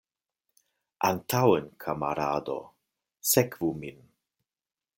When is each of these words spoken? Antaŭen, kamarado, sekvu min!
Antaŭen, 1.09 1.67
kamarado, 1.85 2.57
sekvu 3.33 3.71
min! 3.85 4.01